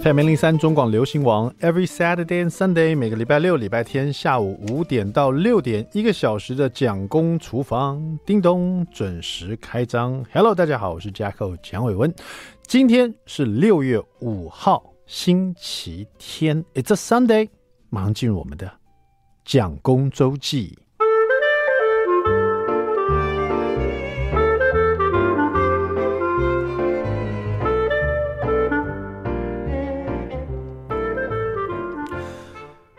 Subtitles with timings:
[0.00, 10.24] FM 零零三中广流行网，Every Saturday and Sunday，每个礼拜六、礼拜天下午五点到六点，一个小时的蒋公厨房，叮咚准时开张。
[10.32, 12.12] Hello，大家好，我是 Jacko 蒋伟文。
[12.66, 17.50] 今天是六月五号，星期天，It's a Sunday。
[17.88, 18.68] 马上进入我们的
[19.44, 20.76] 蒋公周记。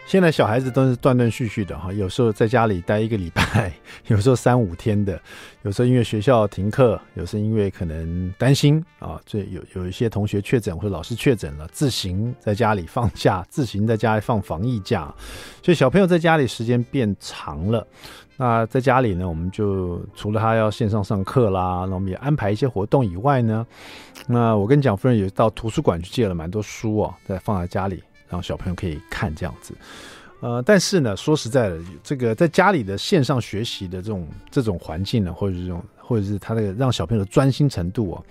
[0.05, 3.73] 现在小孩子都是断断续续的哈，有时候在家里待一个礼拜，
[4.07, 5.19] 有时候三五天的，
[5.63, 15.11] 有时候因为学校停课，有时候因为可能担心啊，这有有一些同学确诊或者老师确诊了，自行在家里放假，自行在家里放防疫假，
[15.63, 17.85] 所以小朋友在家里时间变长了。
[18.37, 23.65] 那在家里呢，我们就除了他要线上上课啦，那我们也安排一些活动以外呢，
[24.27, 28.03] 那我跟蒋夫人也到图书馆去借了蛮多书哦，在放在家里。
[28.29, 29.73] 让小朋友可以看这样子，
[30.41, 38.21] 呃，但是呢，说实在的，这个在家里的线上学习的这种这种环境呢，或者是这种，或者是他的让小朋友的专心程度啊，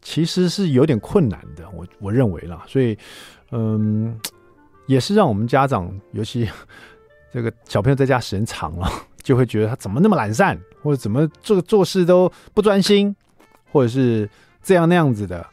[0.00, 1.68] 其实是有点困难的。
[1.70, 2.96] 我我认为啦，所以，
[3.50, 4.18] 嗯，
[4.86, 6.48] 也是让我们家长，尤其
[7.32, 8.90] 这个小朋友在家时间长了，
[9.22, 13.14] 就会觉得他怎么那么懒散，或者怎么做做事都不专心，
[13.70, 14.28] 或者是
[14.62, 15.46] 这样那样子的，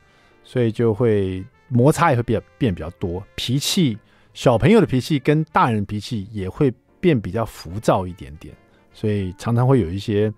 [0.43, 1.43] 所以就会。
[1.69, 3.97] 摩擦也会变变比较多，脾气，
[4.33, 8.55] 小朋友的脾气跟大人脾气也会变比较浮躁一点点，
[8.93, 10.31] 所以常常会有一些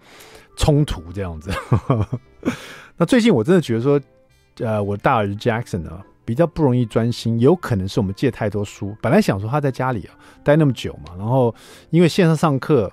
[0.58, 1.52] 冲突这样子。
[2.98, 4.02] 那最近我真的觉得说，
[4.60, 8.96] 呃，我大儿子 Jackson 呢比较不容易专心，有可能是我们借太多书。
[9.02, 11.54] 本来想说他在家里啊待那么久嘛，然后
[11.90, 12.92] 因为线上上课，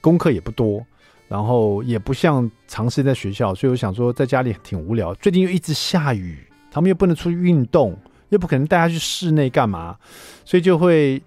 [0.00, 0.84] 功课也不多，
[1.26, 5.14] 然后也不像长时间在学校，所以我想说在家里挺无聊。
[5.14, 6.38] 最近又一直下雨。
[6.70, 7.96] 他们又不能出去运动，
[8.28, 9.96] 又不可能带他去室内干嘛，
[10.44, 11.22] 所以就会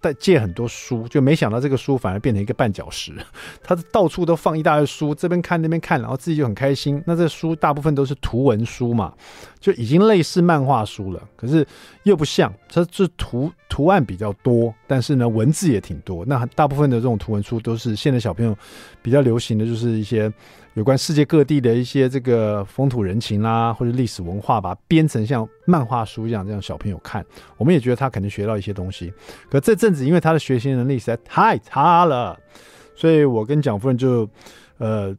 [0.00, 3.12] 带借很多书，就没想到这个书反而变成一个绊脚石。
[3.62, 7.02] 他到处都放一大堆书，这边看那边看，然后自己就很开心。
[7.06, 9.12] 那这书大部分都是图文书嘛，
[9.58, 11.66] 就已经类似漫画书了，可是
[12.04, 16.24] 又不像，它是图图案比较多，但是呢文字也挺多。
[16.24, 18.56] 那大部分的这种图文书都是现在小朋友
[19.00, 20.32] 比较流行的，就是一些。
[20.74, 27.24] 有关世界各地的一些这个风土人情啦，或者历史文化，把它编成像漫画书一样，这样小朋友看，
[27.56, 29.12] 我们也觉得他可能学到一些东西。
[29.50, 32.38] 可这阵子，因为他的学习能力实在太差了，
[32.94, 34.28] 所以我跟蒋夫人就，
[34.76, 35.12] 呃，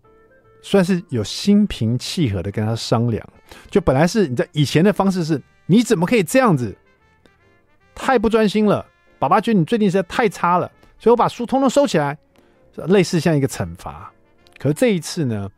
[0.62, 3.22] 算是有心平气和的跟他商量。
[3.70, 6.74] 就本来是你在以前的方式是，你怎么可以这样子？
[7.94, 8.86] 太不专心了，
[9.20, 12.18] 爸爸觉得你最近实在太差了，所以我把书通通收起来，
[12.88, 14.12] 类似像一个惩罚。
[14.58, 15.50] 可是这一次呢，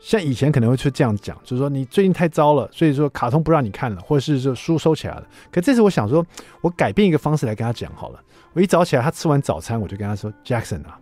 [0.00, 5.26] 像以前可能会去这样讲，就是说你最近太糟了，所以说卡通不让你看了，或者是说书收起来了。
[5.50, 6.24] 可这次我想说，
[6.60, 8.20] 我改变一个方式来跟他讲好了。
[8.52, 10.98] 我一早起来，他吃完早餐，我就跟他说：“Jackson 啊，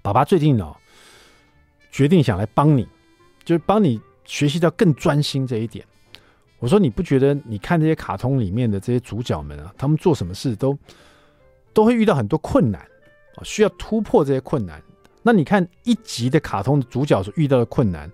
[0.00, 0.74] 爸爸最近呢，
[1.90, 2.88] 决定想来帮你，
[3.44, 5.84] 就是帮你学习到更专心这一点。”
[6.62, 10.78] 我说：“你不觉得你看这些卡通里面的这些主角们啊，他们做什么事都
[11.72, 12.80] 都会遇到很多困难
[13.34, 14.80] 啊，需要突破这些困难。”
[15.24, 18.08] 那你看一集的卡通的主角所遇到的困难，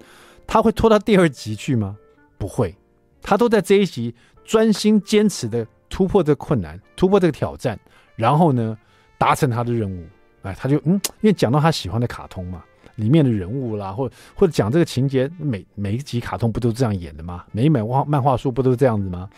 [0.46, 1.94] 他会拖到第二集去吗？
[2.38, 2.74] 不会，
[3.20, 4.14] 他都在这一集
[4.46, 7.78] 专心坚持的突破这个困难，突破这个挑战，
[8.16, 8.78] 然后呢，
[9.18, 10.06] 达成他的任务。
[10.40, 12.64] 哎，他就嗯，因为讲到他喜欢的卡通嘛，
[12.98, 17.44] 里面的人物啦，或或者讲这个情节，每每一集卡通不都这样演的吗？
[17.50, 19.28] 每一本画漫画书不都这样子吗？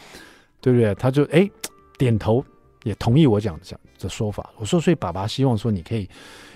[0.60, 0.94] 对不对？
[0.97, 1.48] 他就哎
[1.97, 2.44] 点头，
[2.82, 4.50] 也同意我讲讲的说法。
[4.56, 6.09] 我说，所以爸爸希望说你可以。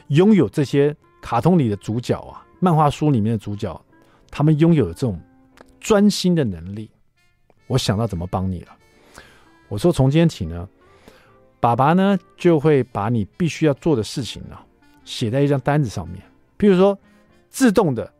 [0.08, 3.80] 拥有这些卡通里的主角啊，漫画书里面的主角，
[4.30, 5.18] 他们拥有的这种
[5.80, 6.90] 专心的能力。
[7.66, 8.76] 我想到怎么帮你了。
[9.66, 10.68] 我说从今天起呢，
[11.58, 14.58] 爸爸呢就会把你必须要做的事情呢
[15.06, 16.22] 写在一张单子上面。
[16.56, 16.98] 比如说，
[17.50, 18.12] 自动的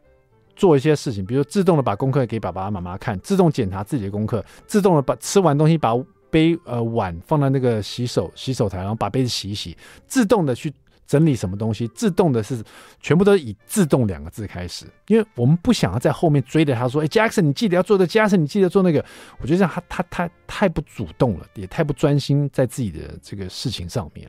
[0.56, 5.94] 做一些事情，比如自动的把功课给爸爸妈妈看，自动检查自己的功课，自动的把吃完东西把
[6.30, 9.76] 杯呃碗放在那个洗手洗手台，然后把杯子洗一洗，
[10.06, 10.72] 自动的去。
[11.06, 12.64] 整理什么东西，自动的是
[12.98, 19.04] 全部都是以“自动”两个字开始，因为我们不想要在后面追着他说：“哎，Jackson，你记得要做的，Jackson，你记得做那个。”
[19.38, 24.26] 我觉得这样他他他太不主动了，也太不专心在自己的这个事情上面，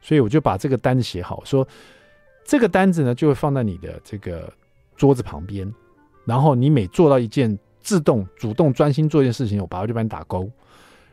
[0.00, 1.68] 所以我就把这个单子写好，说
[2.48, 4.50] 这个单子呢就会放在你的这个
[4.96, 5.70] 桌子旁边，
[6.24, 10.50] 然后你每做到一件自动、主动、专心做一件事情，我爸爸就帮你打勾，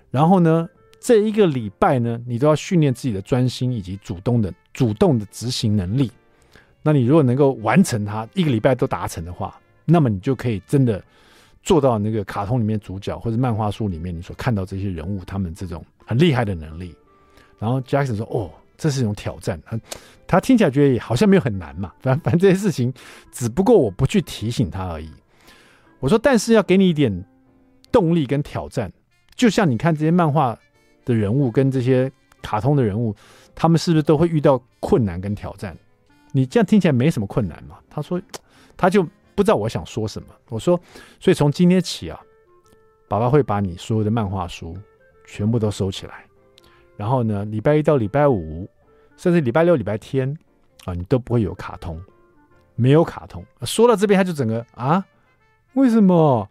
[0.10, 0.68] 然后呢。
[0.98, 6.12] 这一个礼拜呢，你都要训练自己的专心以及主动的主动的执行能力。
[6.82, 11.04] 那你如果能够完成它，一个礼拜都达成的话，那么你就可以真的
[11.62, 16.96] 做到那个卡通里面主角或者漫画书里面你所看到这些人物他们这种很厉害的能力。
[17.60, 19.62] 然后 Jackson 说：“哦，这是一种挑战。
[20.28, 22.94] 他听起来觉得也好像没有很难嘛，反反正这些事情
[23.32, 25.10] 只不过我不去提醒他而已。”
[26.00, 27.26] 我说：“但是要给你一点
[27.92, 28.92] 动力跟挑战，
[29.36, 30.58] 就像你看这些漫画
[31.04, 32.12] 的人物跟这些
[32.42, 33.16] 卡通的人物，
[33.54, 35.78] 他们是不是都会遇到困难跟挑战？
[36.32, 38.22] 你这样听起来没什么困难嘛？”他说
[38.78, 40.80] ：“他就。”不知道我想说什么，我说，
[41.20, 42.18] 所以从今天起啊，
[43.10, 44.78] 爸爸会把你所有的漫画书
[45.28, 46.25] 全部都收起来，
[46.98, 48.70] 然后呢，礼拜一到礼拜五，
[49.18, 50.38] 甚至礼拜六、礼拜天
[50.86, 52.02] 啊，你都不会有卡通，
[52.76, 53.44] 没有卡通。
[53.62, 55.06] 说到这边，他就整个啊，
[55.74, 56.48] 为什么？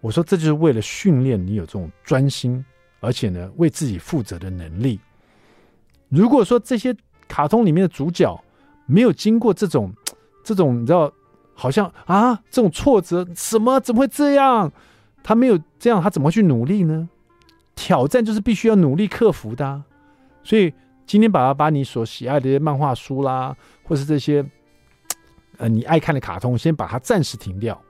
[0.00, 2.64] 我说这就是为了训练你有这种专心，
[3.00, 5.00] 而且呢，为自己负责的能力。
[6.08, 6.94] 如果说这些
[7.26, 8.38] 卡通里面的主角
[8.86, 9.92] 没有经过这种
[10.44, 11.12] 这种，你知道。
[11.58, 14.70] 好像啊，这种挫折，什么怎么会这样？
[15.22, 17.08] 他没有这样，他怎么会去努力呢？
[17.76, 19.80] 挑战就是必须要努力克服的。
[20.42, 20.74] 所以
[21.06, 24.44] 今天爸爸把你所喜爱的这些漫画书啦，或是这些
[25.58, 27.80] 呃你爱看的卡通，先把它暂时停掉，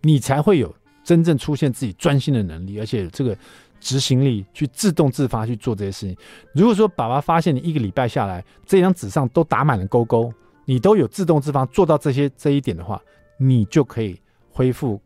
[0.00, 0.74] 你才会有
[1.04, 3.36] 真正出现自己专心的能力，而且这个
[3.78, 6.16] 执行力去自动自发去做这些事情。
[6.52, 10.32] 如果说爸爸发现你一个礼拜下来，这张纸上都打满了勾勾。
[10.64, 13.00] 你都有自动自发做到这些这一点的话，
[13.38, 14.20] 你就可以
[14.50, 15.00] 恢复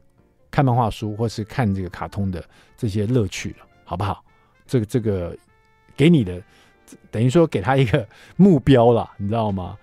[0.51, 2.45] 看漫画书或是看这个卡通的
[2.77, 3.59] 这些乐趣了，
[3.93, 4.25] 好不好？
[4.67, 5.37] 这个这个
[5.95, 6.43] 给你的
[7.11, 9.77] 等于说给他一个目标了，你知道吗？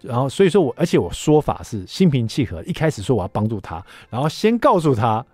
[0.00, 3.80] 然后所以说我而且我说法是心平气和，一开始说我要帮助他，
[4.10, 5.24] 然后先告诉他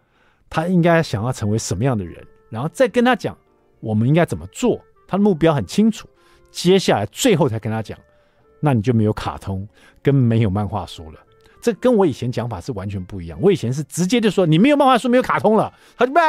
[0.50, 3.34] 他应该想要成为什么样的人，然后再跟他讲
[3.80, 6.06] 我们应该怎么做，他的目标很清楚，
[6.50, 7.98] 接下来最后才跟他讲。
[8.60, 9.66] 那你就没有卡通，
[10.02, 11.20] 跟没有漫画书了。
[11.60, 13.38] 这跟我以前讲法是完全不一样。
[13.40, 16.20] 我以前是直接就说你没有漫画书，没有卡通了，他就吧，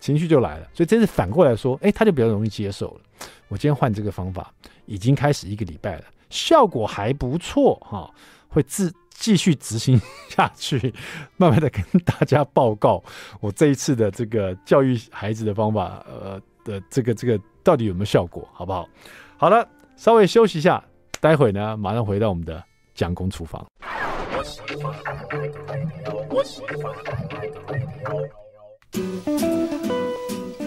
[0.00, 0.68] 情绪就来了。
[0.74, 3.00] 所以这次反过来说，哎，他就比较容易接受了。
[3.48, 4.52] 我今天换这个方法，
[4.86, 8.10] 已经开始一个礼拜了，效果还不错哈，
[8.48, 10.92] 会自继续执行下去，
[11.36, 13.02] 慢慢的跟大家报告
[13.40, 18.88] 我这一次的这个教育孩子的方法，呃的这个这个到底有没有效果，好不好？
[19.36, 20.82] 好了，稍微休息一下。
[21.20, 22.60] 待会呢，马上回到我们的
[22.94, 23.66] 蒋公厨房。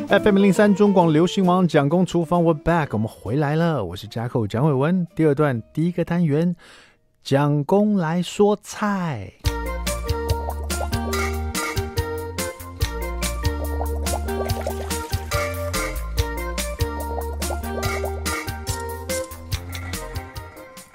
[0.08, 3.84] FM 零三中广流行网蒋公厨房，We're back，我们回来了。
[3.84, 5.06] 我是加寇蒋伟文。
[5.16, 6.56] 第二段第一个单元，
[7.24, 9.34] 蒋公来说菜。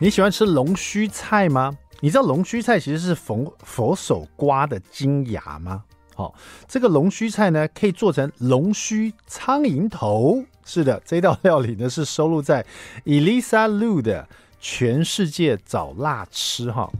[0.03, 1.77] 你喜欢吃龙须菜吗？
[2.01, 5.85] 你知道龙须菜其实是佛佛手瓜的精芽吗？
[6.15, 6.35] 好、哦，
[6.67, 10.43] 这个龙须菜呢，可以做成龙须苍蝇头。
[10.65, 12.65] 是的，这道料理呢是收录在
[13.05, 14.23] Elisa Lu 的
[14.59, 16.91] 《全世界找辣吃》哈。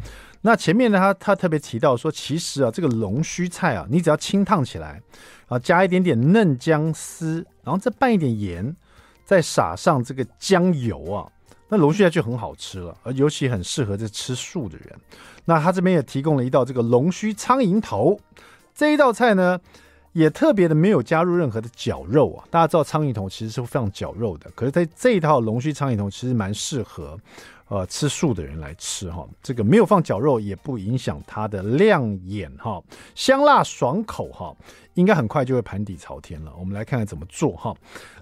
[0.43, 5.01] 那前面呢，他他特别提到说，其实啊，这个龙须菜啊，你只要清烫起来，
[5.49, 8.77] 啊，加一点点嫩姜丝，然后再拌一点盐，
[9.25, 11.25] 再撒上这个姜油啊。
[11.71, 14.95] 那龙须菜就很好吃了，而尤其很适合这吃素的人。
[15.47, 18.21] 那他这边也提供了一道这个龙须苍蝇头，
[18.75, 19.59] 这一道菜呢，
[20.13, 22.45] 也特别的没有加入任何的绞肉啊。
[22.51, 27.19] 大家知道苍蝇头其实是非常绞肉的，可是在这一套龙须苍蝇头其实蛮适合。
[27.71, 32.83] 呃，吃素的人来吃哈，这个没有放绞肉，也不影响它的亮眼哈，
[33.15, 34.53] 香辣爽口哈，
[34.95, 36.53] 应该很快就会盘底朝天了。
[36.59, 37.73] 我们来看看怎么做哈。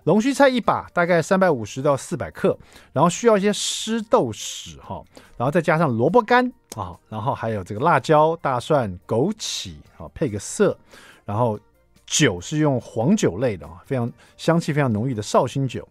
[0.04, 2.58] 龙须菜一把，大概三百五十到四百克，
[2.92, 5.02] 然后需要一些湿豆豉哈，
[5.38, 10.76] 然后再加上萝卜干啊，然后还有这个辣椒、大蒜、枸杞啊，配个色，
[11.24, 11.58] 然后
[12.04, 15.88] 酒是用黄酒类的啊，非常香气非常浓郁的绍兴酒。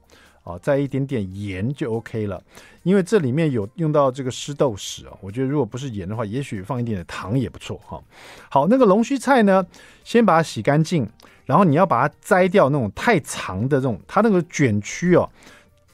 [0.47, 2.41] 啊，再一点点盐就 OK 了，
[2.83, 8.01] 因为这里面有用到这个湿豆豉啊，我觉得如果不是盐的话，也许放一点点糖也不错哈。
[8.49, 9.65] 好，那个龙须菜呢，
[10.05, 11.05] 先把它洗干净，
[11.45, 15.29] 然后你要把它摘掉那种太长的这种，它那个卷曲哦，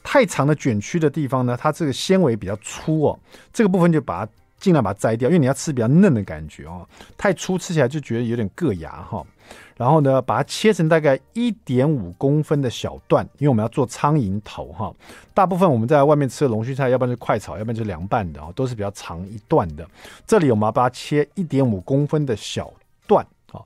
[0.04, 3.18] 太长的卷曲的地方呢，它这个纤维比较粗哦，
[3.52, 9.26] 这个部分就把它尽量把它摘掉，因为你要吃比较嫩的感觉哦，太粗吃起来就觉得有点硌牙哈。
[9.76, 14.94] 然后呢，把它切成大概一点五公分的小段，因为我们要做苍蝇头哈。
[15.32, 19.84] 大部分我们在外面吃的龙须菜，要不然是快炒，要不然就是凉拌的啊，都是比较长一段的。
[20.26, 22.72] 这里我们要把它切一点五公分的小
[23.06, 23.60] 段啊。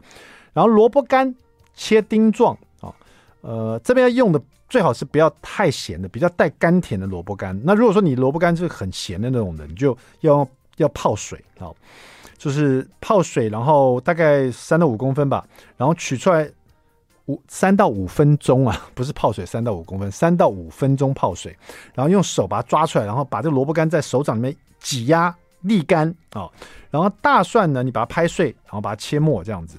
[0.54, 1.34] 然后萝卜干
[1.74, 2.94] 切丁状啊，
[3.42, 7.58] 呃，这边要用的最好是不要太咸的，比较带甘甜的萝卜干。
[7.64, 11.70] 那如果说你萝卜干是很咸的那种的，你就要要泡水啊。
[12.38, 15.44] 就是泡水，然后大概三到五公分吧，
[15.76, 16.48] 然后取出来
[17.26, 21.54] 五三到五分钟啊， 不是泡水三到五公分，三到五分钟泡水，
[21.94, 26.48] 然后用手把它抓出来，然后把这个萝卜干在手掌里面挤压沥干啊，
[26.90, 29.78] 然后大蒜呢，你把它拍碎，然后把它切末这样子。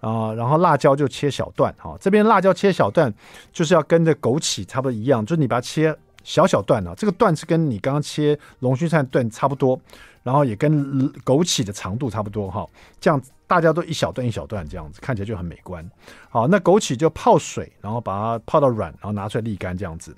[0.00, 3.14] 啊，然后辣椒就切小段，哈，这边辣椒切小段，
[3.52, 9.80] 就是要跟着枸杞差不多一样，就是你把它切小小段啊，这个段是跟你刚刚切龙须菜段差不多，
[10.22, 12.66] 然后也跟枸杞的长度差不多，哈，
[13.00, 15.88] 这样大家都一小段一小段这样子，看起来就很美观。
[16.30, 20.16] 好，那枸杞就泡水，然后把它泡到软，然后拿出来沥干这样子。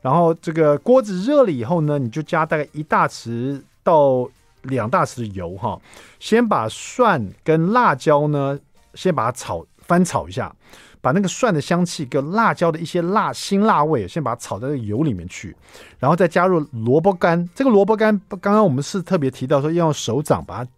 [0.00, 4.28] 然后这个锅子热了以后呢，你就加大概一大匙到
[4.62, 5.80] 两大匙的油，哈，
[6.18, 8.58] 先把蒜跟辣椒呢。
[8.94, 10.54] 先把它炒翻炒一下，
[11.02, 15.54] 把那个蒜的香气跟辣椒的一些辣辛辣味，先把它炒在这个油里面去，
[15.98, 17.46] 然后再加入萝卜干。
[17.54, 20.70] 这个萝卜干刚刚我们是特别提到说要用手掌把它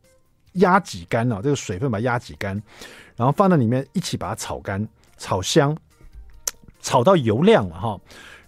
[0.54, 2.60] 压挤干了，这个水分把它压挤干，
[3.14, 4.88] 然后放在里面一起把它炒干、
[5.18, 5.76] 炒香，
[6.80, 8.00] 炒到油亮了哈。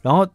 [0.02, 0.26] 然后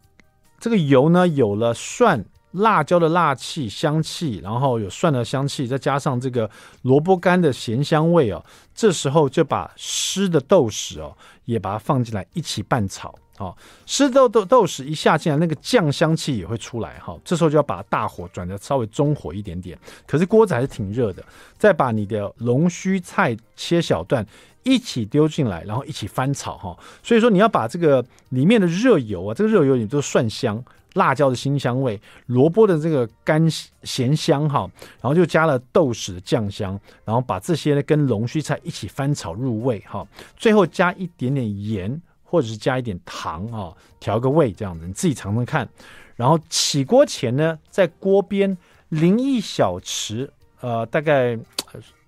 [0.58, 2.24] 这个油呢有了蒜。
[2.52, 6.48] 辣椒的辣气、香气，然后有蒜的香气，再加上这个
[6.82, 8.44] 萝卜干的咸香味哦，
[8.74, 13.56] 这时候就把湿的豆豉哦也把它放进来一起拌炒哦。
[13.86, 17.20] 湿豆豆豆豉一下进来，那个酱香气也会出来哈、哦。
[17.24, 21.24] 这时候就要把大火转的稍微中火一点点，可是锅子还是挺热的。
[21.58, 24.24] 再把你的龙须菜切小段
[24.62, 30.62] 一起丢进来，然后一起翻炒哈、所以说你要把这个里面的热油啊，这个热油你都蒜香。
[30.94, 33.48] 辣椒的辛香味，萝卜的这个干
[33.82, 34.70] 咸香哈，
[35.00, 40.06] 然后就加了豆豉的酱香，然后把这些呢跟龙须菜一起翻炒入味哈，
[40.36, 45.68] 最后加一点点盐或者是加一点糖啊，调个味这样子，你自己尝尝看。
[46.16, 48.56] 然后起锅前呢，在锅边
[48.88, 50.28] 淋一小匙，
[50.60, 51.38] 呃，大概。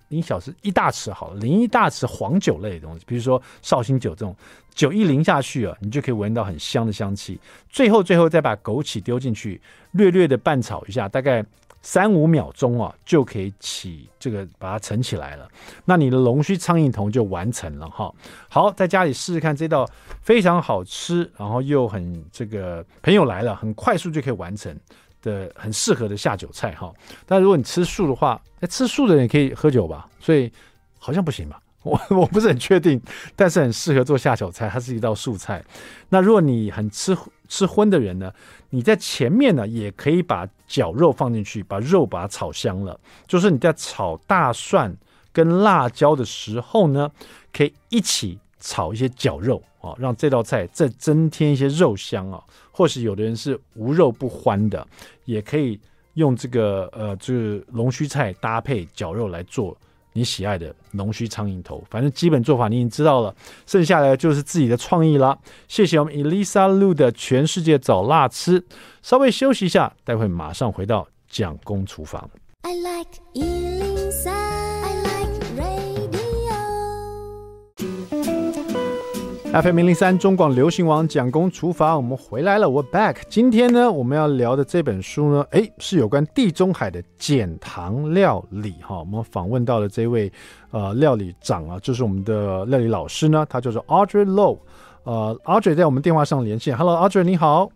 [0.08, 4.34] 一小时一大匙好了，淋一大匙黄酒类的东西，比如说绍兴酒这种
[4.74, 7.38] 酒一淋下去啊，你就可以闻到很香的香气。
[7.68, 9.60] 最后最后再把枸杞丢进去，
[9.92, 11.44] 略略的拌炒一下，大概
[11.82, 15.48] 三五秒钟啊，就可以起这个把它盛起来了。
[15.84, 18.12] 那你的龙须苍蝇头就完成了哈。
[18.48, 19.88] 好，在家里试试看这道
[20.22, 24.74] 非常好吃，然后又很这个朋友来了，很快速就可以完成。
[25.24, 26.92] 的很适合的下酒菜哈，
[27.26, 30.08] 但如果你吃素的话，哎，吃素的人也可以喝酒吧？
[30.20, 30.52] 所以
[30.98, 31.60] 好像不行吧？
[31.84, 32.98] 我我不是很确定，
[33.36, 35.62] 但是很适合做下酒菜，它是一道素菜。
[36.08, 37.14] 那如果你很吃
[37.46, 38.32] 吃荤的人呢，
[38.70, 42.98] 你在前面呢也可以把绞肉放进去，把肉把它炒香了。
[43.26, 44.96] 就是你在炒大蒜
[45.30, 47.10] 跟辣椒的时候呢，
[47.52, 52.42] 可以一起炒一些绞肉啊，让这道菜再增添一些肉香啊。
[52.72, 54.84] 或是有的人是无肉不欢的，
[55.26, 55.78] 也可以
[56.14, 59.76] 用这个呃，就是龙须菜搭配绞肉来做
[60.12, 61.84] 你喜爱的龙须苍蝇头。
[61.88, 63.32] 反正基本做法你已经知道了，
[63.66, 65.38] 剩下来就是自己的创意了。
[65.68, 68.64] 谢谢我们 Elisa Lu 的全世界找辣吃。
[69.02, 72.28] 稍微休息一下，待会马上回到蒋公厨房。
[72.62, 73.20] I like
[79.62, 83.18] FM 零零三中广流行网蒋公厨房，我们回来了，我 back。
[83.28, 88.98] 今天呢，我们要聊的这本书呢，诶，是有关地中海的减糖料理哈。
[88.98, 90.32] 我们访问到了这位
[90.72, 94.58] 呃料理长啊，就是我们的料理老师呢，他叫做 Audrey Low。
[95.04, 97.70] 呃，Audrey 在我们电话上连线，Hello，Audrey 你好。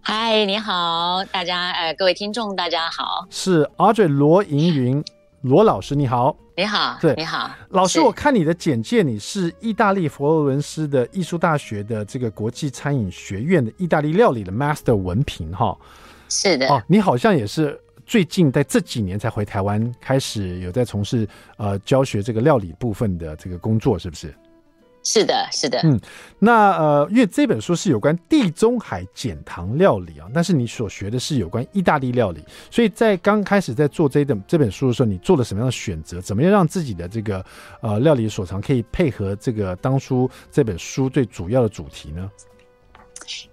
[0.00, 3.24] 嗨，你好，大家呃各位听众大家好。
[3.30, 5.04] 是 Audrey 罗盈云。
[5.42, 15.74] 罗老师你好，你好，对，你好，老师，我看你的简介，你是意大利佛罗伦斯的艺术大学的这个国际餐饮学院的意大利料理的 Master 文凭哈，
[16.28, 21.26] 是的，哦，你好像也是最近在这几年才回台湾，开始有在从事
[21.56, 24.34] 呃教学这个料理部分的这个工作，是不是？
[25.02, 25.98] 是的，是的，嗯，
[26.38, 36.20] 那呃，因为这本书是有关地中海减糖料理啊，但是你所学的是有关意大利料理，所以在刚开始在做这本这本书的时候，你做了什么样的选择？
[36.20, 37.44] 怎么样让自己的这个
[37.80, 42.30] 呃料理所长可以配合这个当初这本书最主要的主题呢？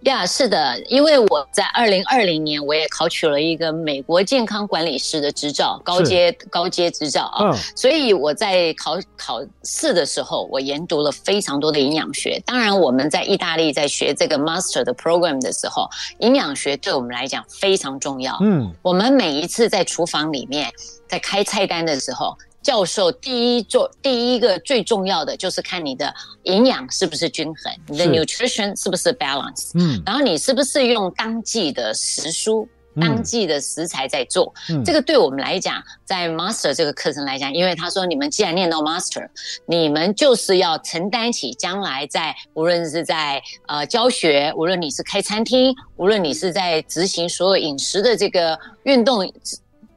[0.02, 12.42] 呀是的，因为我在二零二零年我也考取了一个美国健康管理师的执照，高阶高阶执照啊，嗯、所以我在考考试的时候，我研读了非常多的营养学。
[12.46, 18.38] 当然，我们在意大利在学这个 master 的 program 的时候，营养学对我们来讲非常重要。
[18.42, 20.72] 嗯，我们每一次在厨房里面
[21.08, 22.38] 在开菜单的时候。
[22.62, 32.68] 教授第一做第一个最重要的就是看你的营养是不是均衡，你的 nutrition 是不是 balance，嗯，然后你是不是用当季的食蔬
[33.00, 34.52] 当季的食材在做。
[34.70, 39.30] 嗯、这个对我们来讲，在 Master 这个课程来讲，因为他说你们既然念到 Master，
[39.68, 49.32] 你们就是要承担起将来在无论是在呃教学，无论你是开餐厅，无论你是在执行所有饮食的这个运动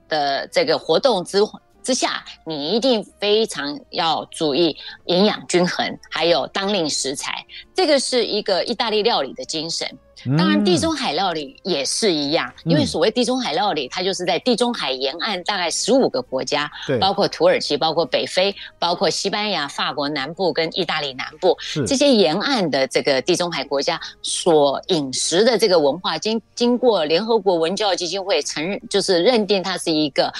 [0.08, 1.42] 的这个活动之
[1.82, 7.44] 之下，你一定非常要注意营养均衡，还有当令食材，
[7.74, 9.88] 这个是一个意大利料理的精神。
[10.36, 30.32] 当然，地中海料理也是一样，因为所谓地中海料理，它就是在地中海沿岸大概十五个国家，包括土耳其、包括北非、包括西班牙、法国南部跟意大利南部，这些沿岸的这个地中海国家所饮食的这个文化，经经过联合国文教基金会承认，就是认定它是一个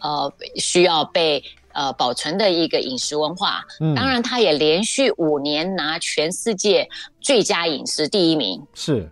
[0.00, 1.42] 呃需要被
[1.72, 3.64] 呃保存的一个饮食文化。
[3.94, 6.88] 当然，它也连续五年拿全世界
[7.20, 8.60] 最佳饮食第一名。
[8.74, 9.08] 是。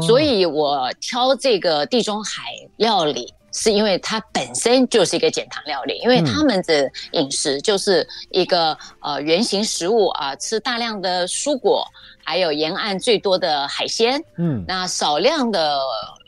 [0.00, 2.42] 所以，我挑这个地中海
[2.76, 11.86] 料理，是因为它本身就是一个减糖料理，因为他们的饮食就是一个呃原型食物啊，吃大量的蔬果，
[12.24, 15.78] 还有沿岸最多的海鲜，嗯，那少量的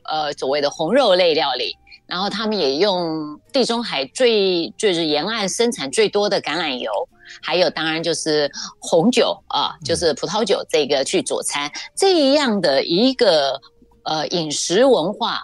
[0.05, 1.77] 呃所谓的红肉类料理，
[2.09, 6.91] 然后他们也用地中海最就是沿岸生产最多的橄榄油。
[7.43, 13.61] 还有，当然就是红酒啊，就是葡萄酒这个去佐餐，这样的一个
[14.05, 15.43] 呃饮食文化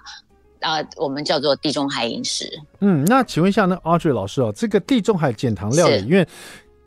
[0.61, 2.50] 啊，我们叫做地中海饮食。
[2.80, 6.26] 嗯，那请问一下，那 Audrey 老师哦，这个地中海减糖料理，因为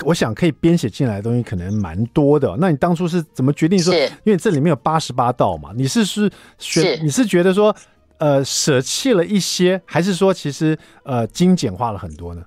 [0.03, 2.57] 我想可以编写进来的东西可能蛮多的。
[2.59, 3.93] 那你当初是怎么决定说？
[4.23, 7.73] 因为这里面有八十八道嘛，你是是选你是觉得说
[8.17, 12.43] 呃舍弃了一些，还是说其实呃精简化了很多呢？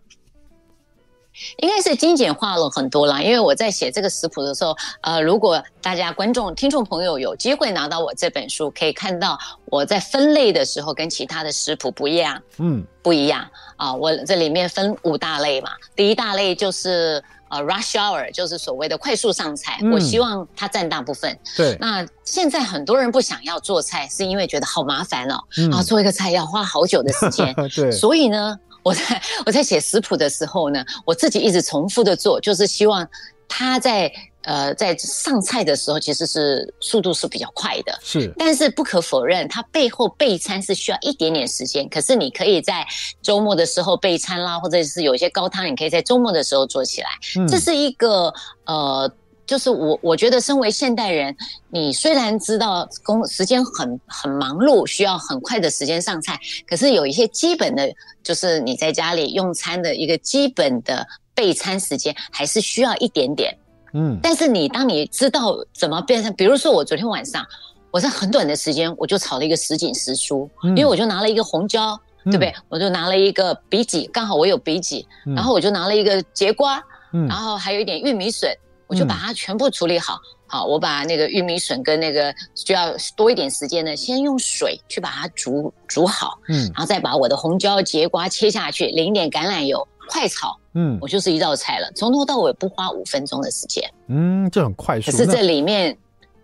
[1.58, 13.94] 应该是精简化了很多啦，因为我在写这个食谱的时候，呃，如果大家观众、听众朋友有机会拿到我这本书，可以看到我在分类的时候跟其他的食谱不一样，嗯，不一样啊。
[13.94, 21.38] 我这里面分五大类嘛，第一大类就是呃 rush hour，就是所谓的快速上菜，嗯、我希望它占大部分。
[21.57, 28.58] 对，那现在很多人不想要做菜，是因为觉得好麻烦哦，嗯、啊，做一个菜要花好久的时间， 对，所以呢。
[28.82, 33.06] 我在我在写食谱的时候呢，我自己一直重复的做，就是希望
[33.47, 34.10] 他在
[34.42, 38.32] 呃在上菜的时候其实是速度是比较快的，是。
[38.38, 41.88] 但是不可否认，它背后备餐是需要一点点时间。
[41.88, 42.86] 可是你可以在
[43.22, 47.08] 周末的时候备餐啦，或者是有一些高汤，你可以在周末的时候做起来。
[47.38, 48.32] 嗯，这是一个
[48.66, 49.12] 呃。
[49.46, 51.36] 就是我，我觉得身为现代人，
[51.70, 63.52] 你虽然知道工时间很很忙碌，需要很快的时间上菜，可是有一些基本的，就是你在家里用餐的一个基本的备餐时间，还是需要一点点。
[63.92, 67.44] 嗯，但是你当你知道怎么变成，比如说我昨天晚上，
[67.90, 72.54] 我在很短的时间我就炒了一个什锦时蔬，因为我就拿了一个红椒，对不对？
[72.68, 76.82] 我就拿了一个荸荠，刚好我有荸荠，然后我就拿了一个节瓜，
[77.28, 78.50] 然后还有一点玉米笋。
[78.86, 95.10] 我就把它全部处理好，好，我把那个玉米笋跟那个需要多一点时间呢，先用水去把它煮煮好，嗯，然后再把我的红椒、节瓜切下去，淋一点橄榄油，快炒，嗯，我就是一道菜了，从头到尾不花五分钟的时间，嗯，这很快速。
[95.10, 95.96] 可是这里面，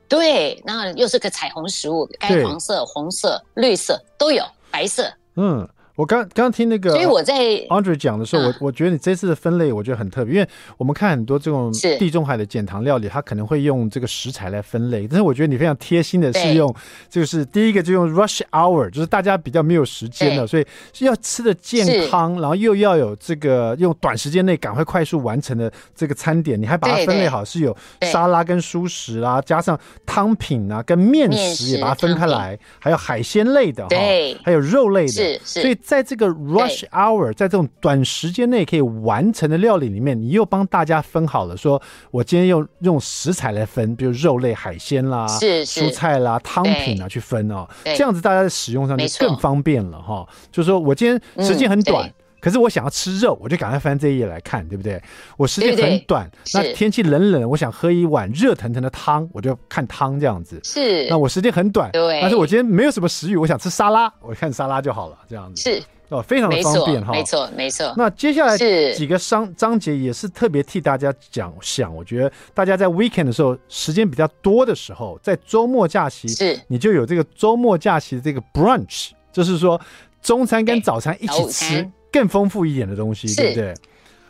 [0.09, 5.69] 对，那又是个彩虹食物，该黄色、红色、绿色都有，白色，嗯。
[5.97, 7.35] 我刚刚刚听那个，所以我在
[7.69, 16.73] Audrey 讲的时候，我我觉得你这次的分类我觉得很特别，因为我们看很多这种地中海的减糖料理，它可能会用这个食材来分类，但是我觉得你非常贴心的是用，
[17.09, 33.97] 就是第一个就用 rush hour，就是大家比较没有时间的，所以是要吃的健康，然后又要有这个用短时间内赶快快速完成的这个餐点，你还把它分类好，是有沙拉跟蔬食啊，加上汤品啊跟面食也把它分开来，还有海鲜类的哈，
[34.45, 35.75] 还有肉类的，所以。
[35.87, 50.27] 在这个 rush hour，在这种短时间内可以完成的料理里面，你又帮大家分好了，说我今天用用食材来分，比如肉类、海鲜啦，是是蔬菜啦、汤品啊去分哦，这样子大家在使用上就更方便了哈。
[50.51, 52.09] 就是说我今天时间很短。
[52.09, 52.15] 嗯
[52.47, 55.03] 可是我想要吃肉，我就赶快翻这一页来看，对不对？
[55.37, 60.61] 我时间很短，对对，那天气冷冷，我想喝一碗热腾腾的汤，我就看汤这样子。
[60.63, 62.21] 是，那我时间很短，对。
[62.21, 65.61] 但是我今天没有什么食欲，我想吃沙拉，我看沙拉就好了，这样子。
[65.61, 67.11] 是哦，非常的方便哈。
[67.11, 67.93] 没错，没错。
[67.97, 68.57] 那接下来
[68.95, 79.81] 几个章章节也是特别替大家讲想，我觉得大家在 weekend 的时候时间比较多的时候，在周末假期，是你就有这个周末假期的这个 brunch，就是说
[80.23, 81.91] 中餐跟早餐一起吃。
[82.17, 83.75] 更丰富一点的东西，对不对？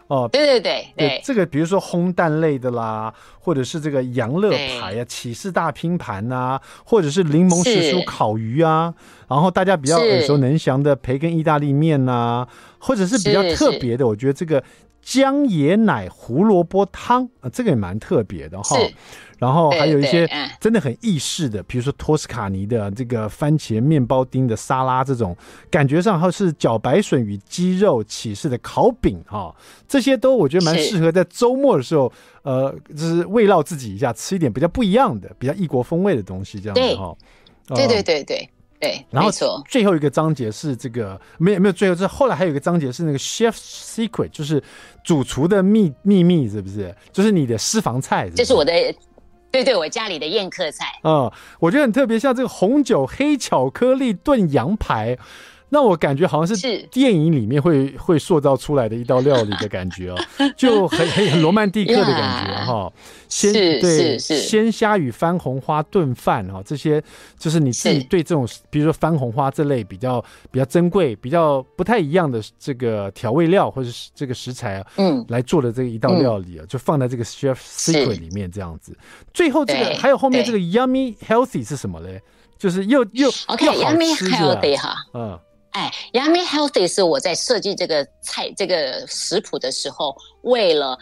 [0.09, 8.95] 哦，对对对对，对，这个比如说烘蛋类的啦，或者是这个羊乐牌啊、起士大拼盘啊，或者是柠檬时蔬烤鱼啊，
[9.29, 14.63] 然后大家比较耳熟能详的培根意大利面呐、啊，或者是比较特别的，我觉得这个
[15.07, 18.77] 姜椰奶胡萝卜汤啊，这个也蛮特别的哈。
[19.39, 25.37] 然后还有一些真的很意式的，比如说托斯卡尼的这个番茄面包丁的沙拉，这种
[25.71, 29.55] 感觉上它是茭白笋与鸡肉起士的烤饼哈，
[29.87, 32.11] 这些都我觉得蛮适合在周末的时候，
[32.43, 37.15] 呃，就是慰劳自己一下，吃一点比较不一样的、比较异国风味的东西，这样子哈。
[37.69, 38.51] 对对对对对。
[39.11, 39.31] 然后
[39.69, 44.63] 最后一个章节是这个没有没有最后这后来还有一个章节是那个 Chef's Secret，就是
[45.03, 46.95] 主厨的秘秘密，是不是？
[47.13, 48.37] 就是你的私房菜是是？
[48.37, 48.73] 这是我的。
[49.51, 55.17] 对对，我家里的宴客菜，嗯，我觉得很特别，像这个红酒黑巧克力炖羊排。
[55.69, 60.17] 那我感觉好像是电影里面会会塑造出来的一道料理的感觉哦，
[60.57, 62.93] 就很很很罗曼蒂克的感觉哈。
[63.29, 67.03] 鲜对鲜虾与番红花炖饭哈，这些
[67.37, 78.97] 就是你自己对这种比如说番红花这类比较比较珍贵、比较不太一样的这个调味料或者是这个食材啊，嗯，来做的这个一道料理啊，就放在这个 Chef Secret 里面这样子。
[79.35, 82.23] 最后这个还有后面这个 Yummy Healthy 是什么嘞？
[82.57, 85.37] 就是又又 OK Yummy Healthy 哈，嗯。
[85.77, 90.97] 哎，Yummy Healthy 是我在设计这个菜这个食谱的时候，为了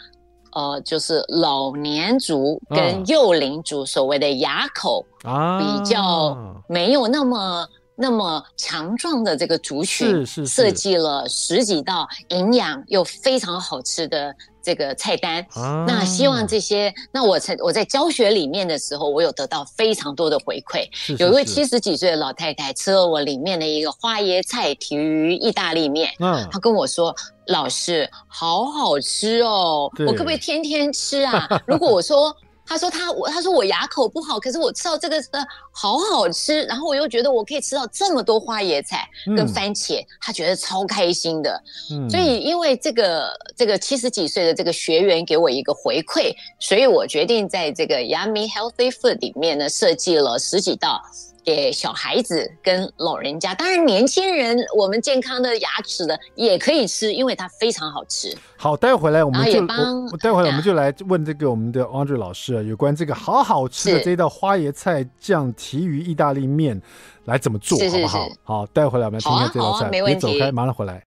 [0.51, 14.35] 呃，就是老年族跟幼龄族所谓的牙口啊比较没有那么那么强壮的这个族群，是是设计了十几道营养又非常好吃的。
[14.65, 20.89] 这个菜单，啊、那希望这些，那我在我在教学里面的时候，我有得到非常多的回馈。
[20.91, 32.35] 是是是有一位七十几岁的老太太吃了我里面的一个花椰菜体育意大利面，嗯，她跟我说：“老师，好好吃哦，我可不可以天天吃啊？”如果我说。
[32.65, 41.63] 他说他我他说我牙口不好，可是我吃到这个呃好好吃，然后我又觉得我可以吃到这么多花椰菜跟番茄，嗯、他觉得超开心的。
[41.91, 51.01] 嗯，所以因为这个这个七十几岁的这个学员给我一个回馈，所以我决定在这个 Yummy Healthy Food 里面呢设计了十几道。
[51.45, 58.35] 给小孩子跟老人家，当然年轻人，我们健康的牙齿的也可以吃，因为它非常好吃。
[58.57, 66.81] 好，待会回来我们就我待会我们就来问这个我们的 Audrey 老师啊，有关这个好好吃的这道花椰菜酱提鱼意大利面
[67.25, 68.27] 来怎么做，好不好？
[68.43, 71.03] 好，待会回来我们来听听这道菜，别走开，马上回来。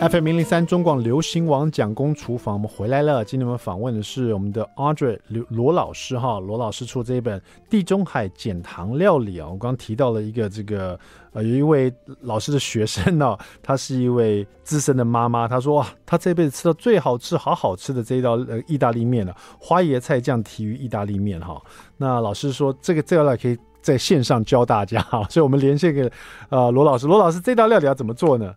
[0.00, 3.22] FM 零零三中广流行网蒋公厨房，我们回来了。
[3.22, 5.18] 今天我们访问的是我们的 Audrey
[5.50, 9.44] 罗老师哈，罗老师出这一本《地中海减糖料理》啊。
[9.44, 10.98] 我刚刚提到了一个这个
[11.34, 21.60] 呃，有一位老师的学生呢， 她是一位资深的妈妈，她说哇，她这辈子吃到最好吃、好好吃的这一道呃意大利面了，花椰菜酱提鱼意大利面哈。
[21.98, 26.10] 那老师说这个这道料可以在线上教大家哈，所以我们连线给
[26.48, 28.54] 呃罗老师，罗老师这道料理要怎么做呢？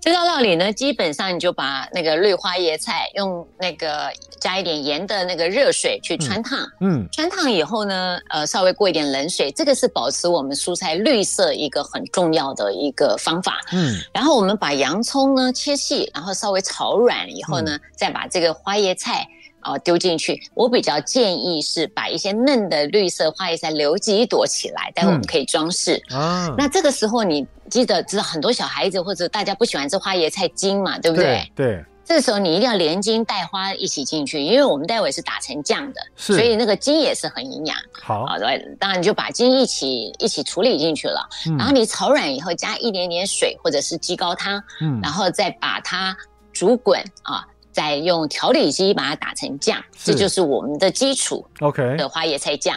[0.00, 19.26] 这道料理呢，基本上你就把那个绿花椰菜用那个加一点盐的那个热水去穿烫，嗯，穿烫以后呢，呃，稍微过一点冷水，这个是保持我们蔬菜绿色一个很重要的一个方法，嗯，然后我们把洋葱呢切细，然后稍微炒软以后呢，再把这个花椰菜。
[19.66, 20.40] 哦，丢进去。
[20.54, 26.02] 我比较建议是把一些嫩的绿色花椰菜留几朵起来，待会我们可以装饰。
[26.10, 31.50] 嗯、啊，那这个时候你记得知道，很多小孩子或者大家不喜欢吃花椰菜茎嘛，对不对？
[31.54, 31.66] 对。
[31.66, 37.76] 对这个时候你一定要连筋带花一起进去，因为我们待会是打成酱的，所以那个筋也是很营养。
[38.00, 41.28] 好，好，对，当然你就把茎一起一起处理进去了。
[41.48, 46.16] 嗯、然后你炒软以后，加一点点水或者是鸡高汤，嗯，然后再把它
[46.52, 47.44] 煮滚啊。
[47.76, 51.46] 再用调理机把它打成酱，是这就是我们的基础。
[51.60, 52.74] OK 的花椰菜酱。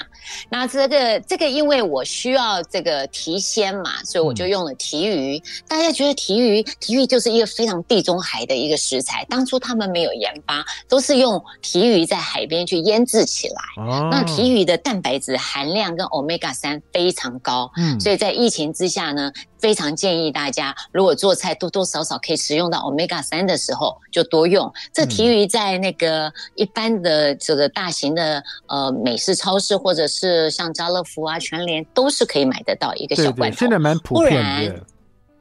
[0.50, 5.38] 那这个这个，因为我需要这个提鲜嘛，所以我就用了提鱼。
[5.38, 9.26] 嗯、大家觉得提鱼，提鱼就是一个非常地中海的一个食材。
[9.30, 13.84] 当初他们没有盐巴，都是用提鱼在海边去腌制起来。
[13.84, 19.32] 哦、那提鱼的蛋白质含量跟 Omega 三非常高，嗯，所以在疫情之下呢。
[19.60, 24.72] 非常建议大家，如果做菜多多少少可以使用到 Omega 三的时候，就多用。
[24.94, 33.58] 这提于在那个一般的这个大型的呃美式超市，或者是像家乐福啊、全联，都是可以买得到一个小罐头。
[33.58, 34.82] 现在蛮普遍的，不然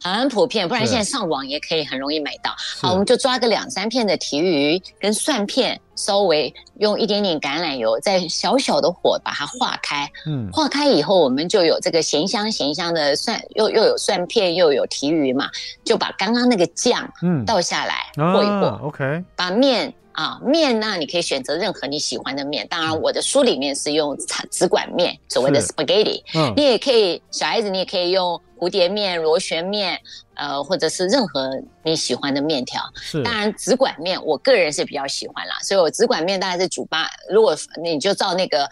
[0.02, 2.54] 很普遍，不然现在上网也可以很容易买到。
[2.80, 5.80] 好，我们就抓个两三片的提鱼，跟蒜片。
[5.98, 10.08] 稍微用一点点橄榄油，在小小的火把它化开。
[10.28, 15.50] 嗯，化开以后，我们就有这个咸香咸香的蒜，又又有蒜片，又有提鱼嘛，
[15.84, 18.66] 就把刚刚那个酱嗯倒下来和一和。
[18.66, 19.92] 啊、OK，把面。
[20.18, 22.66] 啊，面呢，你可以选择任何你喜欢的面。
[22.66, 24.18] 当然，我的书里面是用
[24.50, 26.20] 直管面，所谓的 spaghetti。
[26.34, 29.96] 嗯，你也可以，小孩子你也可以用蝴蝶面、螺旋面，
[30.34, 31.48] 呃，或者是任何
[31.84, 32.82] 你喜欢的面条。
[32.96, 38.68] 是，当然直管面，我个人是比较喜欢啦，所以我直管面大概是煮八，如果你就照那个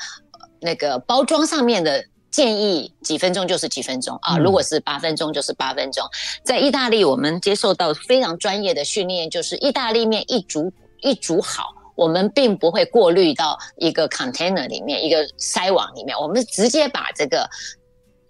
[0.58, 4.36] 那个包装上面的建议，几分钟就是几分钟啊。
[4.36, 6.04] 如果是八分钟就是八分钟。
[6.42, 10.72] 在意大利，我们接受到非常专业的训练，就是意大利面一煮。
[11.00, 17.48] 一煮好，我们并不会过滤到一个 container 里面，一个筛网里面，我们直接把这个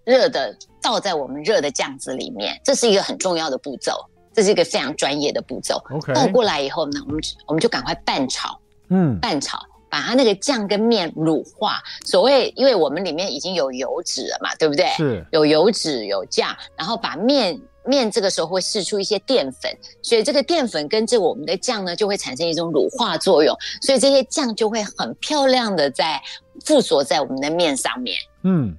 [0.03, 3.93] 热的倒在我们热的酱汁里面，这是一个很重要的步骤，
[4.33, 5.81] 这是一个非常专业的步骤。
[6.13, 11.81] 倒过来以后呢，我们我们就赶快拌炒，嗯，拌炒，把它那个酱跟面乳化。
[12.05, 14.87] 所谓，因为我们里面已经有油脂了嘛，对不对？
[14.97, 17.59] 是，有油脂有酱，然后把面。
[17.87, 19.71] 面这个时候会释出一些淀粉，
[20.01, 26.21] 所以这个淀粉跟着我们的酱呢，就会产生一种乳化作用，所以这些酱就会很漂亮的在
[26.65, 28.17] 附着在我们的面上面。
[28.43, 28.75] 嗯，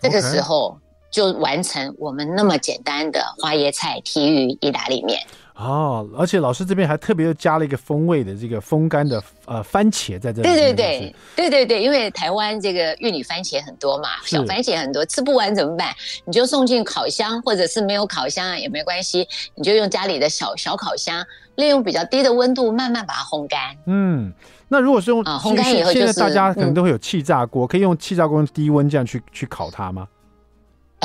[0.00, 0.78] 这个时候
[1.10, 5.18] 就完成我们那么简单的花椰菜提鱼意大利面。
[5.56, 10.48] 哦，而且老师这边还特别又加了一个风味的这个风干的呃番茄在这里。
[10.48, 15.94] 对对对对对对，因为台湾这个玉米番茄很多嘛，小番茄很多，吃不完怎么办？
[16.26, 23.74] 你就送进烤箱，或者是没有烤箱啊也没关系，你就用家里的小小烤箱，利用比较低的温度慢慢把它烘干。
[23.86, 24.30] 嗯，
[24.68, 30.06] 那如果是用啊烘干以后，就是现在大家可能都会有气炸锅，嗯、可以用气炸锅用低温这样去去烤它吗？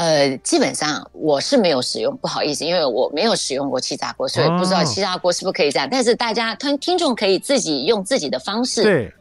[0.01, 5.85] 呃，基本上我是没有使用，不好意思，因为我没有使用过气炸锅，所以不知道气炸锅是不是可以这样。
[5.85, 9.13] 哦、但是大家听听众可以自己用自己的方式，对，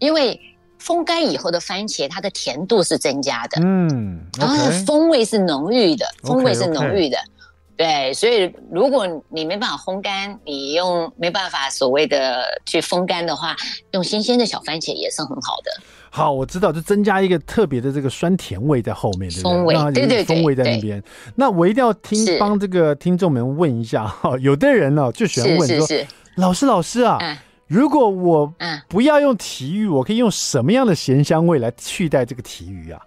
[0.00, 0.40] 因为
[0.80, 7.28] 风干以后的番茄，它的甜度是增加的，嗯，然后风味是浓郁的风味是浓郁的，okay, okay.
[7.76, 13.54] 对，所以如果你没办法烘干，你用没办法所谓的去风干的话，
[13.92, 15.70] 用新鲜的小番茄也是很好的。
[16.16, 19.50] 好，我知道，就增加一个特别的这个酸甜味在后面，对不对？
[19.50, 21.02] 风味，对对对，风味在那边。
[21.34, 27.18] 那我一定要听帮这个听众们问一下哈，有的人呢就喜欢问说，老师老师啊，
[27.66, 28.54] 如果我
[28.88, 33.02] 不要用提鱼，我可以用什么样的咸香味来取代这个提鱼啊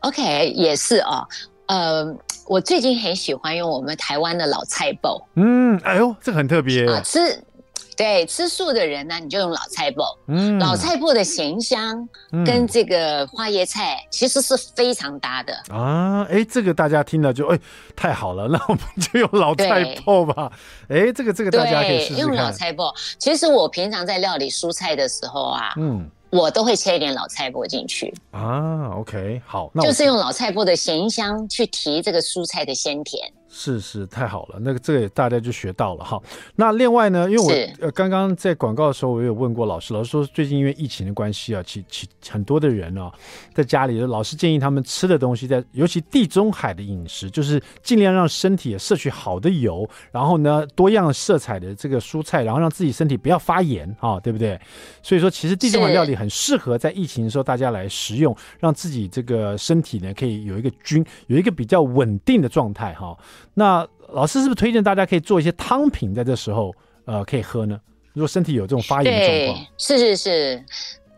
[0.00, 1.24] ？OK，也是哦，
[1.66, 2.12] 呃，
[2.48, 5.24] 我最近很喜欢用我们台湾的老菜包。
[5.36, 7.40] 嗯，哎呦，这个很特别啊，吃。
[8.00, 10.04] 对，吃素的人呢，你就用老菜脯。
[10.26, 12.08] 嗯，老菜脯的咸香
[12.46, 16.26] 跟这个花椰菜其实是非常搭的啊。
[16.30, 17.58] 哎，这个大家听了就哎
[17.94, 18.82] 太好了，那我们
[19.12, 20.50] 就用老菜脯吧。
[20.88, 22.14] 哎，这个这个大家可以试。
[22.14, 22.90] 用老菜脯。
[23.18, 28.96] 其实我平常在料理蔬菜的时候啊，嗯，我都会切一点老菜脯进去啊。
[28.96, 33.30] OK，好，那就是用老菜脯的咸香去提这个蔬菜的鲜甜。
[33.52, 36.22] 是是太好了，那个这个大家就学到了哈。
[36.54, 43.12] 那另外呢，因为我呃刚刚在广告的时候，我有问过老师，老师说最近因为疫情的关系啊，其其很多的人啊，
[43.52, 54.58] 在家里，老师建议他们吃的东西，在尤其地中海的饮食，就是尽量让身体也摄取好的油，然后呢多样色彩的这个蔬菜，然后让自己身体不要发炎啊，对不对？
[55.02, 63.18] 所以说，其实地中海料理很适合在疫情的时候大家来食用，让自己这个身体呢可以有一个均有一个比较稳定的状态哈。
[63.54, 67.78] 那老师是不是推荐大家可以做一些汤品，在这时候呃可以喝呢？
[68.12, 70.64] 如果身体有这种发炎的状况，是是是，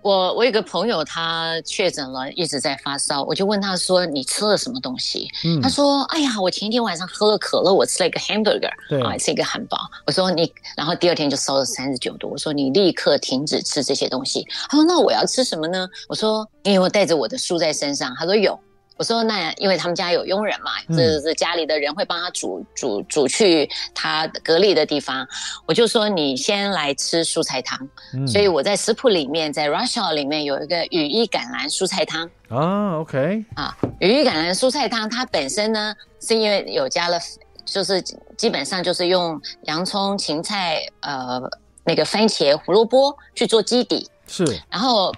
[0.02, 18.58] 我我有个朋友他确诊了，一直在发烧，我就问他说：“你吃了什么东西？”嗯、他说：“哎呀，我前一天晚上喝了可乐，我吃了一个 hamburger，对啊，吃一个汉堡。”我说：“你，然后第二天就烧了三十九度。”我说：“你立刻停止吃这些东西。”他说：“那我要吃什么呢？”我说：“你有没有带着我的书在身上？”他说：“有。”
[19.02, 25.26] 我说那因为他们家有佣人嘛，这是家里的人会帮他煮煮煮去他隔离的地方。
[25.66, 27.76] 我就说你先来吃蔬菜汤，
[28.14, 33.00] 嗯、所以我在食谱里面在 Russia 里面有一个羽衣甘蓝蔬菜汤啊。
[33.00, 37.18] OK 啊，羽衣甘蓝蔬菜汤它本身呢是因为有加了，
[37.64, 38.00] 就是
[38.38, 41.42] 基本上就是用洋葱、芹菜、呃
[41.84, 45.12] 那个番茄、胡萝卜去做基底，是，然后。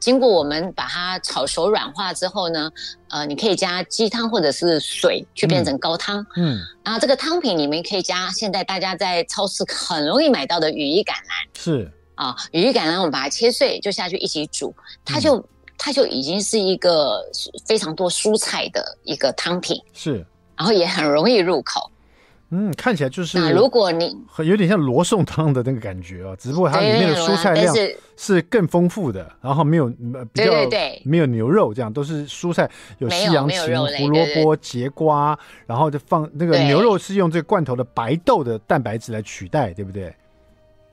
[0.00, 2.68] 经过我们把它炒熟软化之后呢，
[3.08, 6.26] 呃，你可以加鸡汤或者是水去变成高汤。
[6.34, 11.36] 嗯，然后这个汤品里面可以加现在大家在超市很容易买到的羽衣甘蓝。
[11.56, 15.44] 是啊，羽衣甘蓝我们把它切碎就下去一起煮，它就、嗯、
[15.78, 17.24] 它就已经是一个
[17.64, 19.80] 非常多蔬菜的一个汤品。
[19.92, 21.88] 是，然后也很容易入口。
[22.54, 27.74] 嗯，看起来就是那如果你有点像罗宋汤的那个感觉哦，只不过它里面的蔬菜量
[28.16, 35.36] 是更丰富的，然后没有比较对对对，没有牛肉这样，都是蔬菜，有西洋芹、胡萝卜、节瓜，
[35.66, 40.14] 然后就放那个牛肉是用这个罐头的白豆的蛋白质来取代，对不对？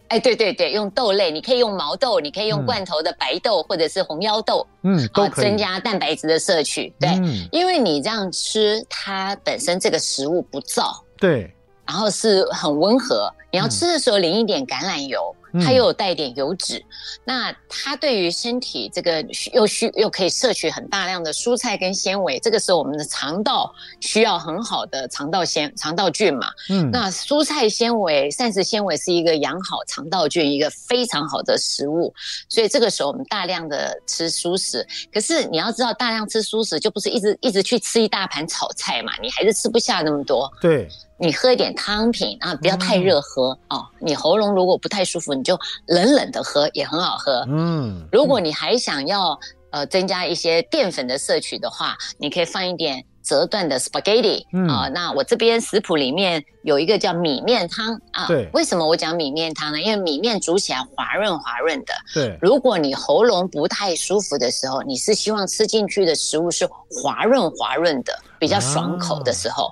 [0.08, 5.46] 哎，对对对，用豆类，你可以用毛豆，你可以用罐头的白豆、嗯、或者是红腰豆，嗯，都可以。
[5.46, 6.92] 增加蛋白质的摄取。
[7.00, 11.54] 对、嗯，因为你这样吃，它本身这个食物不燥，对，
[11.86, 13.32] 然后是很温和。
[13.52, 15.36] 你要吃的时候淋一点橄榄油。
[15.36, 16.86] 嗯它又有带点油脂，嗯，
[17.24, 19.20] 那它对于身体这个
[19.52, 32.14] 又需又可以摄取很大量的蔬菜跟纤维，这个时候我们的肠道需要很好的肠道纤肠道菌嘛，嗯，那蔬菜纤维膳食纤维是一个养好肠道菌一个非常好的食物，
[32.48, 40.88] 所以这个时候我们大量的吃蔬食，可是你要知道大量吃蔬食就不是一直一直去吃一大盘炒菜嘛，你还是吃不下那么多，对。
[41.20, 43.88] 你喝一点汤品啊，不要太热喝、嗯、哦。
[44.00, 47.46] 你喉咙如果不太舒服，你就冷冷的喝也很好喝。
[47.50, 49.40] 嗯，如果你还想要
[49.72, 53.06] 呃增加一些淀粉的摄取的话，你可以放一点。
[53.30, 58.26] 折断的 spaghetti 啊、嗯呃，那我这边食谱里面有一个叫米面汤啊。
[58.26, 59.80] 对，为什么我讲米面汤呢？
[59.80, 61.94] 因为米面煮起来滑润滑润的。
[62.12, 69.72] 对，如果你喉咙不太舒服的时候，你是希望吃进去的食物是滑润滑润的，比较爽口的时候，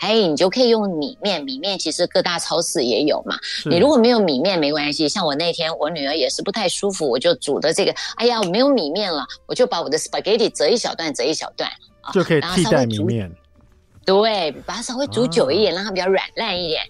[0.00, 1.42] 哎、啊，你就可以用米面。
[1.42, 3.34] 米面其实各大超市也有嘛。
[3.64, 11.70] 你如果没有米面没关系，像我那天我女儿也是不太舒服，我就煮的这个，哎呀，我没有米面了，我就把我的 spaghetti 折一小段，折一小段。
[12.12, 13.30] 就可以替代米面，
[14.04, 16.82] 对，把它稍微煮久一点，让它比较软烂一点。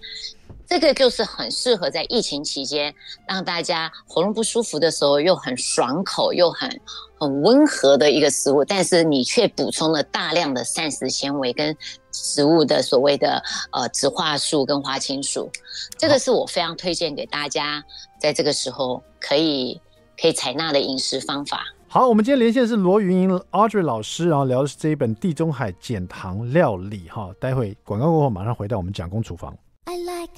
[0.65, 2.93] 这个就是很适合在疫情期间，
[3.27, 6.69] 让大家喉咙不舒服的时候，又很爽口又很
[7.19, 8.63] 很温和的一个食物。
[8.63, 11.75] 但是你却补充了大量的膳食纤维跟
[12.11, 13.41] 食物的所谓的
[13.71, 15.51] 呃植化素跟花青素。
[15.97, 17.83] 这个是我非常推荐给大家，
[18.21, 19.81] 在这个时候可以
[20.21, 21.65] 可以采纳的饮食方法。
[21.91, 27.33] 好，我们今天连线的是罗云英 Audrey 老师，然后聊的是这一本《地中海减糖料理》哈。
[27.39, 29.57] 待会广告过后，马上回到我们蒋公厨房。
[29.85, 30.29] I like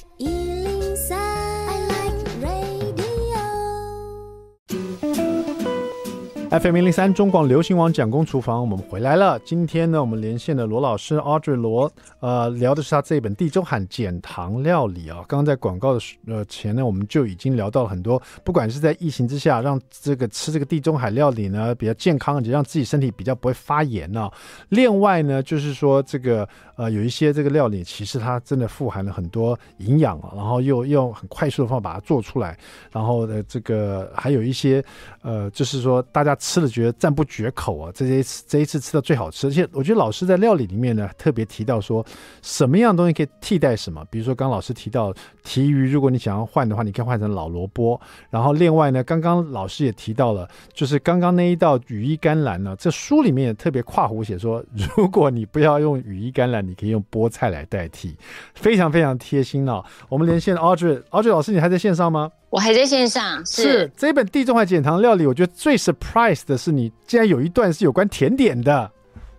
[6.52, 9.40] FM 零零三中广流行网蒋公厨房，我们回来了。
[9.40, 15.24] 今天呢，我们连线的罗老师 Audrey 罗，呃，聊的是他这一本地中海减糖料理啊。
[15.30, 24.34] 刚刚在广告的呃前呢，我们就已经聊到了很多，不管是在疫情之下，让这个吃这个地中海料理呢比较健康，而且让自己身体比较不会发炎呢、啊。
[24.68, 26.46] 另外呢，就是说这个
[26.82, 32.58] 呃有一些这个料理，其实它真的富含了很多营养，然后又用很快速的方法把它做出来，
[32.92, 34.84] 然后呢这个还有一些
[35.22, 36.36] 呃，就是说大家。
[36.42, 37.92] 吃了觉得赞不绝口啊！
[37.94, 42.04] 这一次这一次吃到最好吃，而且我觉得老师在料理里面呢特别提到说，
[42.42, 44.04] 什么样东西可以替代什么？
[44.10, 45.14] 比如说刚老师提到
[45.44, 48.00] 提鱼，如果你想要换的话，你可以换成老萝卜。
[48.32, 54.64] 然后另外呢，刚刚老师也提到了，就是刚刚那一道羽衣甘蓝呢，这书里面也特别跨弧写说，
[54.98, 58.16] 如果你不要用羽衣甘蓝，你可以用菠菜来代替，
[58.56, 59.84] 非常非常贴心哦。
[60.08, 62.32] 我们连线 Audrey，Audrey 老师，你还在线上吗？
[62.50, 68.90] 我还在线上，是，是这本地中海减糖料理，我觉得最 surprise 的是你竟然有一段是有关甜点的。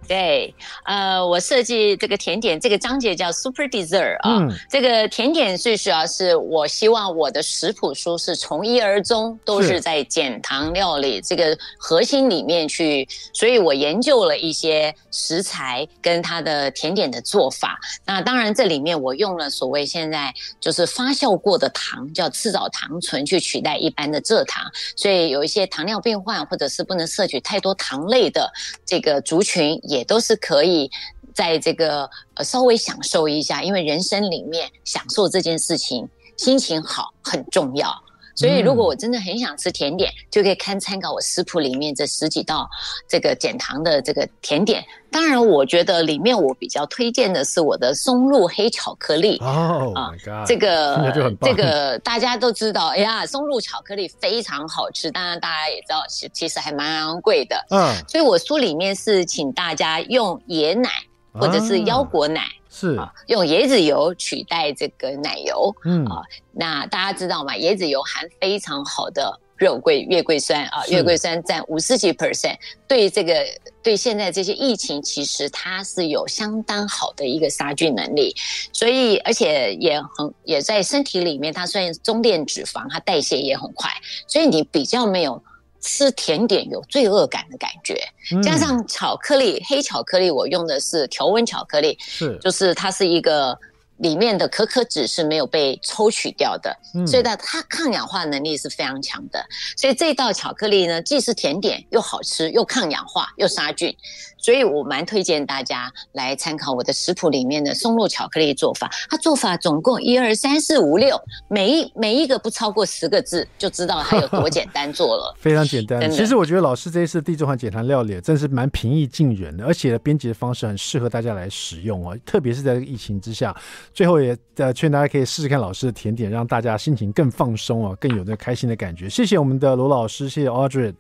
[0.09, 0.53] 对，
[0.85, 4.53] 呃，我设计这个甜点，这个章节叫 Super Dessert 啊、嗯。
[4.69, 17.79] 这个甜点最主要是我希望我的食谱书是从一而终，都是在减糖料理这个核心里面去，所以我研究了一些食材跟它的甜点的做法。
[18.05, 24.65] 那当然这里面我用了所谓现在就是发酵过的糖，叫赤藻糖醇，去取代一般的蔗糖，
[24.97, 28.53] 所以有一些糖尿病患或者是不能摄取太多糖类的
[28.85, 29.81] 这个族群。
[29.93, 30.91] 也都是可以
[31.35, 38.03] 在这个呃稍微享受一下，因为人生里面享受这件事情，心情好很重要。
[38.35, 42.69] 所以如果我真的很想吃甜点，嗯、就可以看参考我食谱里面这十几道
[43.09, 44.85] 这个减糖的这个甜点。
[45.11, 49.37] 当然，我觉得里面我比较推荐的是我的松露黑巧克力。
[49.43, 50.11] 哦、啊，
[50.47, 55.11] 这个这个大家都知道，哎呀，松露巧克力非常好吃。
[55.11, 57.63] 当然，大家也知道，其其实还蛮昂贵的。
[57.71, 60.89] 嗯，所以我书里面是请大家用椰奶
[61.35, 62.41] 或者是腰果奶。
[62.41, 67.53] 啊是啊，用椰子油取代这个奶油，嗯啊，那大家知道吗？
[67.57, 72.57] 椰子油含非常好的肉桂月桂酸啊，月桂酸占五十几 percent，
[72.89, 73.47] 对这个
[73.83, 78.35] 对现在这些疫情，其实它是有相当好的一个杀菌能力，
[78.73, 83.91] 所以而且也很也在身体里面，它虽然中链脂肪，它代谢也很快，
[84.27, 85.43] 所以你比较没有。
[85.83, 88.01] 吃甜点有罪恶感的感觉，
[88.43, 93.59] 加上巧克力，黑巧克力我用的是条纹巧克力，是，就是它是一个
[93.99, 99.45] 里面的可可脂是没有被抽取掉的，嗯、所以呢，它抗氧化能力是非常强的。
[99.77, 103.95] 所以这道巧克力呢，既是甜点，又好吃，又抗氧化，又杀菌。
[104.43, 108.91] 所以我蛮推荐大家来参考我的食谱里面的松露巧克力做法。
[109.09, 111.17] 它做法总共一二三四五六，
[111.49, 115.35] 每一每一个不超过十个字，就知道它有多简单做了。
[115.41, 116.11] 非常简单。
[116.11, 122.19] 其实我觉得老师这一次地中海简单料理真是蛮平易近人的，而且编辑的方式很适合大家来使用哦。
[122.27, 123.57] 特别是在这个疫情之下，
[123.95, 129.09] 最后也呃劝大家可以试试看老师的甜点，让大家心情更放松哦，更有那个开心的感觉。
[129.09, 130.93] 谢谢我们的罗老师，谢谢 Audrey，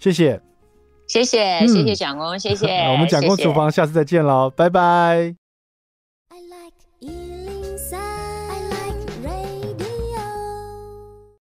[0.00, 0.40] 谢谢。
[1.06, 2.66] 谢谢，谢谢蒋工，谢谢。
[2.92, 5.45] 我们蒋工厨房下次再见喽，拜拜。